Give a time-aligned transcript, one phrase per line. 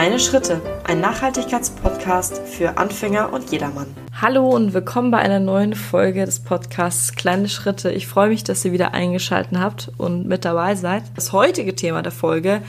[0.00, 3.86] Kleine Schritte, ein Nachhaltigkeitspodcast für Anfänger und jedermann.
[4.18, 7.92] Hallo und willkommen bei einer neuen Folge des Podcasts Kleine Schritte.
[7.92, 11.02] Ich freue mich, dass ihr wieder eingeschaltet habt und mit dabei seid.
[11.16, 12.62] Das heutige Thema der Folge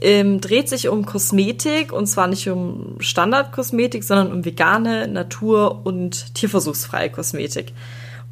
[0.00, 6.34] ähm, dreht sich um Kosmetik und zwar nicht um Standardkosmetik, sondern um vegane, natur- und
[6.34, 7.74] tierversuchsfreie Kosmetik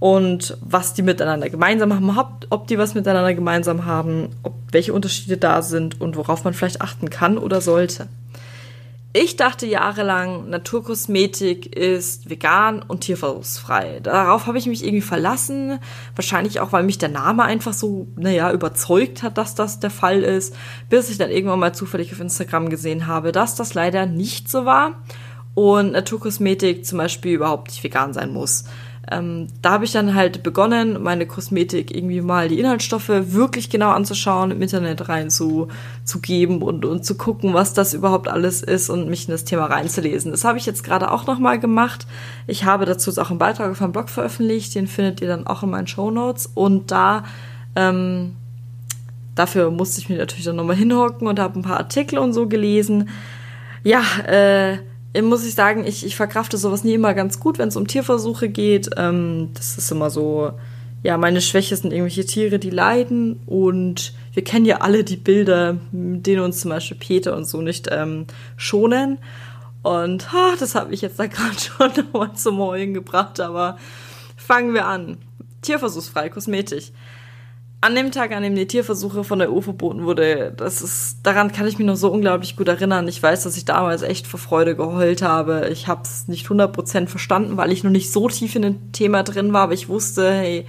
[0.01, 5.37] und was die miteinander gemeinsam haben, ob die was miteinander gemeinsam haben, ob welche Unterschiede
[5.37, 8.09] da sind und worauf man vielleicht achten kann oder sollte.
[9.13, 13.99] Ich dachte jahrelang, Naturkosmetik ist vegan und tierversuchsfrei.
[13.99, 15.81] Darauf habe ich mich irgendwie verlassen.
[16.15, 20.23] Wahrscheinlich auch, weil mich der Name einfach so, naja, überzeugt hat, dass das der Fall
[20.23, 20.55] ist.
[20.89, 24.65] Bis ich dann irgendwann mal zufällig auf Instagram gesehen habe, dass das leider nicht so
[24.65, 25.03] war.
[25.55, 28.63] Und Naturkosmetik zum Beispiel überhaupt nicht vegan sein muss.
[29.11, 33.91] Ähm, da habe ich dann halt begonnen, meine Kosmetik irgendwie mal die Inhaltsstoffe wirklich genau
[33.91, 35.69] anzuschauen, im Internet rein zu,
[36.23, 39.67] geben und, und zu gucken, was das überhaupt alles ist und mich in das Thema
[39.67, 40.31] reinzulesen.
[40.31, 42.07] Das habe ich jetzt gerade auch nochmal gemacht.
[42.47, 45.65] Ich habe dazu auch einen Beitrag auf meinem Blog veröffentlicht, den findet ihr dann auch
[45.65, 47.25] in meinen Show Notes und da
[47.75, 48.37] ähm,
[49.35, 52.47] dafür musste ich mich natürlich dann nochmal hinhocken und habe ein paar Artikel und so
[52.47, 53.09] gelesen.
[53.83, 54.79] Ja, äh,
[55.23, 58.49] muss ich sagen, ich, ich verkrafte sowas nie immer ganz gut, wenn es um Tierversuche
[58.49, 58.91] geht.
[58.97, 60.53] Ähm, das ist immer so,
[61.03, 63.41] ja, meine Schwäche sind irgendwelche Tiere, die leiden.
[63.47, 67.61] Und wir kennen ja alle die Bilder, mit denen uns zum Beispiel Peter und so
[67.61, 69.19] nicht ähm, schonen.
[69.83, 73.41] Und ha, das hat mich jetzt da gerade schon nochmal zum Heulen gebracht.
[73.41, 73.79] Aber
[74.37, 75.19] fangen wir an.
[75.63, 76.93] Tierversuchsfrei, Kosmetik
[77.83, 81.51] an dem Tag, an dem die Tierversuche von der EU verboten wurde, das ist, daran
[81.51, 83.09] kann ich mich noch so unglaublich gut erinnern.
[83.09, 85.71] Ich weiß, dass ich damals echt vor Freude geheult habe.
[85.73, 89.23] Ich habe es nicht 100% verstanden, weil ich noch nicht so tief in dem Thema
[89.23, 90.67] drin war, aber ich wusste, hey,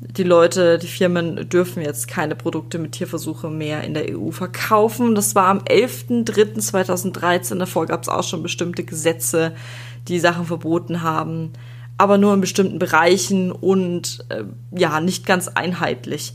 [0.00, 5.14] die Leute, die Firmen dürfen jetzt keine Produkte mit Tierversuche mehr in der EU verkaufen.
[5.14, 7.58] Das war am 11.03.2013.
[7.58, 9.52] Davor gab es auch schon bestimmte Gesetze,
[10.08, 11.52] die Sachen verboten haben
[11.98, 16.34] aber nur in bestimmten Bereichen und äh, ja, nicht ganz einheitlich.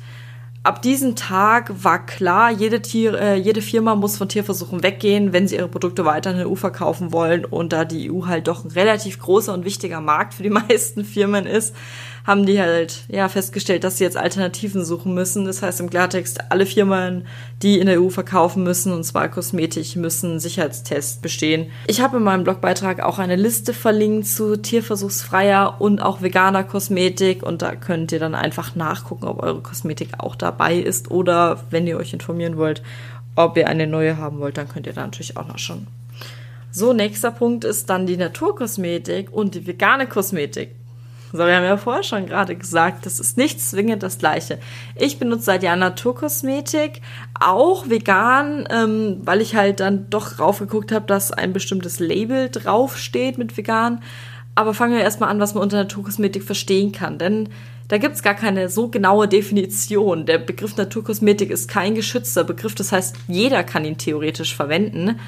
[0.63, 5.47] Ab diesem Tag war klar, jede, Tier, äh, jede Firma muss von Tierversuchen weggehen, wenn
[5.47, 7.45] sie ihre Produkte weiter in der EU verkaufen wollen.
[7.45, 11.03] Und da die EU halt doch ein relativ großer und wichtiger Markt für die meisten
[11.03, 11.75] Firmen ist,
[12.25, 15.45] haben die halt ja festgestellt, dass sie jetzt Alternativen suchen müssen.
[15.45, 17.25] Das heißt im Klartext, alle Firmen,
[17.61, 21.71] die in der EU verkaufen müssen, und zwar Kosmetik, müssen Sicherheitstests bestehen.
[21.87, 27.43] Ich habe in meinem Blogbeitrag auch eine Liste verlinkt zu tierversuchsfreier und auch veganer Kosmetik
[27.43, 31.88] und da könnt ihr dann einfach nachgucken, ob eure Kosmetik auch dabei ist oder wenn
[31.88, 32.81] ihr euch informieren wollt,
[33.35, 35.88] ob ihr eine neue haben wollt, dann könnt ihr da natürlich auch noch schon.
[36.73, 40.69] So, nächster Punkt ist dann die Naturkosmetik und die vegane Kosmetik.
[41.31, 44.59] So, wir haben ja vorher schon gerade gesagt, das ist nicht zwingend das Gleiche.
[44.96, 47.02] Ich benutze seit Jahren Naturkosmetik,
[47.40, 53.38] auch vegan, ähm, weil ich halt dann doch raufgeguckt habe, dass ein bestimmtes Label draufsteht
[53.38, 54.03] mit vegan.
[54.56, 57.18] Aber fangen wir erstmal an, was man unter Naturkosmetik verstehen kann.
[57.18, 57.48] Denn
[57.88, 60.25] da gibt es gar keine so genaue Definition.
[60.25, 62.75] Der Begriff Naturkosmetik ist kein geschützter Begriff.
[62.75, 65.19] Das heißt, jeder kann ihn theoretisch verwenden.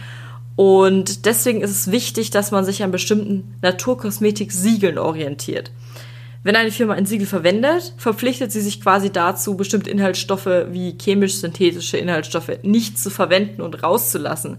[0.56, 5.72] Und deswegen ist es wichtig, dass man sich an bestimmten Naturkosmetik-Siegeln orientiert.
[6.44, 11.97] Wenn eine Firma ein Siegel verwendet, verpflichtet sie sich quasi dazu, bestimmte Inhaltsstoffe wie chemisch-synthetische
[11.97, 14.58] Inhaltsstoffe nicht zu verwenden und rauszulassen.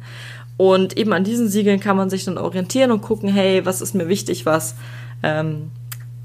[0.56, 3.94] Und eben an diesen Siegeln kann man sich dann orientieren und gucken, hey, was ist
[3.94, 4.76] mir wichtig, was,
[5.22, 5.72] ähm,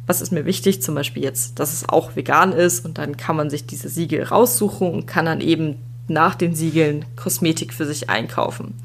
[0.08, 3.36] was ist mir wichtig, zum Beispiel jetzt, dass es auch vegan ist und dann kann
[3.36, 5.76] man sich diese Siegel raussuchen und kann dann eben
[6.08, 8.76] nach den Siegeln Kosmetik für sich einkaufen.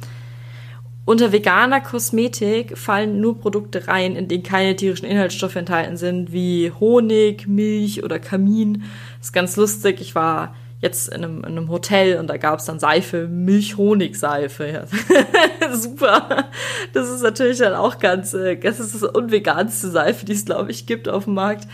[1.07, 6.73] Unter veganer Kosmetik fallen nur Produkte rein, in denen keine tierischen Inhaltsstoffe enthalten sind, wie
[6.81, 8.85] Honig, Milch oder Kamin.
[9.19, 10.01] Das ist ganz lustig.
[10.01, 14.67] Ich war jetzt in einem, in einem Hotel und da gab es dann Seife, Milch-Honig-Seife.
[14.67, 14.85] Ja.
[15.75, 16.49] Super.
[16.95, 20.71] Das ist natürlich dann auch ganz, äh, das ist das unveganste Seife, die es, glaube
[20.71, 21.69] ich, gibt auf dem Markt.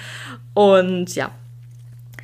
[0.55, 1.31] Und ja,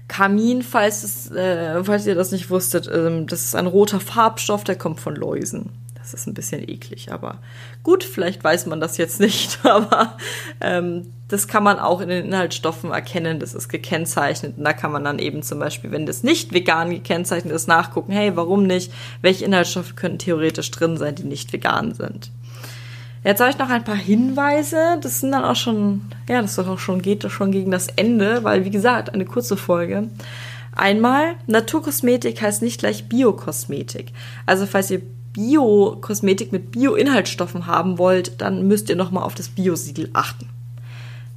[0.09, 4.65] Kamin, falls, es, äh, falls ihr das nicht wusstet, ähm, das ist ein roter Farbstoff,
[4.65, 5.86] der kommt von Läusen.
[6.13, 7.39] Das ist ein bisschen eklig, aber
[7.83, 10.17] gut, vielleicht weiß man das jetzt nicht, aber
[10.61, 14.93] ähm, das kann man auch in den Inhaltsstoffen erkennen, das ist gekennzeichnet und da kann
[14.93, 18.93] man dann eben zum Beispiel, wenn das nicht vegan gekennzeichnet ist, nachgucken, hey, warum nicht,
[19.21, 22.31] welche Inhaltsstoffe könnten theoretisch drin sein, die nicht vegan sind.
[23.25, 24.99] Jetzt habe ich noch ein paar Hinweise.
[25.01, 28.45] Das sind dann auch schon, ja, das ist auch schon, geht schon gegen das Ende,
[28.45, 30.09] weil wie gesagt, eine kurze Folge.
[30.77, 34.13] Einmal, Naturkosmetik heißt nicht gleich Biokosmetik.
[34.45, 35.01] Also falls ihr
[35.37, 40.49] Bio-Kosmetik mit Bio-Inhaltsstoffen haben wollt, dann müsst ihr nochmal auf das Bio-Siegel achten.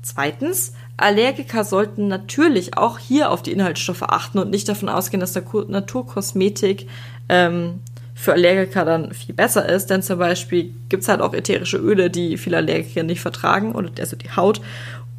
[0.01, 5.35] Zweitens, Allergiker sollten natürlich auch hier auf die Inhaltsstoffe achten und nicht davon ausgehen, dass
[5.35, 6.87] Naturkosmetik
[7.27, 7.81] ähm,
[8.15, 12.09] für Allergiker dann viel besser ist, denn zum Beispiel gibt es halt auch ätherische Öle,
[12.09, 14.61] die viele Allergiker nicht vertragen, oder also die Haut.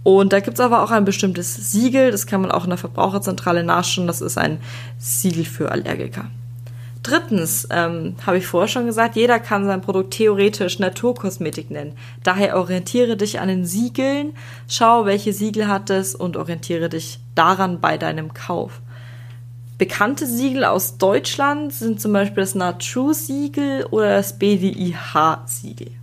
[0.02, 2.78] Und da gibt es aber auch ein bestimmtes Siegel, das kann man auch in der
[2.78, 4.58] Verbraucherzentrale nachschauen, das ist ein
[4.98, 6.30] Siegel für Allergiker.
[7.02, 11.96] Drittens, ähm, habe ich vorher schon gesagt, jeder kann sein Produkt theoretisch Naturkosmetik nennen.
[12.22, 14.34] Daher orientiere dich an den Siegeln,
[14.68, 18.80] schau, welche Siegel hat es und orientiere dich daran bei deinem Kauf.
[19.78, 25.99] Bekannte Siegel aus Deutschland sind zum Beispiel das Natur-Siegel oder das BDIH-Siegel.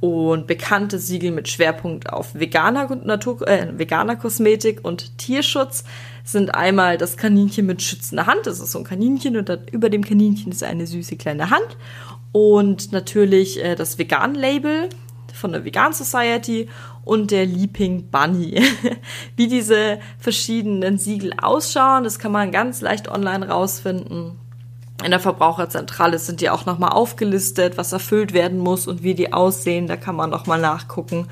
[0.00, 5.84] Und bekannte Siegel mit Schwerpunkt auf veganer, Natur, äh, veganer Kosmetik und Tierschutz
[6.22, 8.46] sind einmal das Kaninchen mit schützender Hand.
[8.46, 11.76] Das ist so ein Kaninchen und über dem Kaninchen ist eine süße kleine Hand.
[12.32, 14.90] Und natürlich äh, das Vegan-Label
[15.32, 16.68] von der Vegan Society
[17.04, 18.62] und der Leaping Bunny.
[19.36, 24.32] Wie diese verschiedenen Siegel ausschauen, das kann man ganz leicht online rausfinden.
[25.04, 29.32] In der Verbraucherzentrale sind die auch nochmal aufgelistet, was erfüllt werden muss und wie die
[29.32, 29.86] aussehen.
[29.86, 31.28] Da kann man nochmal nachgucken.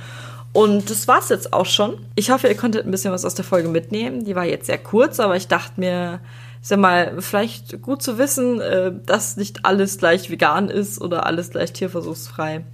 [0.52, 1.98] Und das war's jetzt auch schon.
[2.14, 4.24] Ich hoffe, ihr konntet ein bisschen was aus der Folge mitnehmen.
[4.24, 6.20] Die war jetzt sehr kurz, aber ich dachte mir,
[6.62, 11.26] ist ja mal vielleicht gut zu wissen, äh, dass nicht alles gleich vegan ist oder
[11.26, 12.64] alles gleich tierversuchsfrei.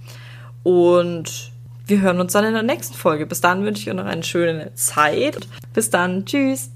[0.63, 1.51] Und
[1.87, 3.25] wir hören uns dann in der nächsten Folge.
[3.25, 5.47] Bis dann wünsche ich euch noch eine schöne Zeit.
[5.73, 6.25] Bis dann.
[6.25, 6.69] Tschüss.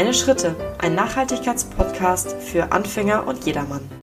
[0.00, 3.86] Kleine Schritte, ein Nachhaltigkeitspodcast für Anfänger und jedermann.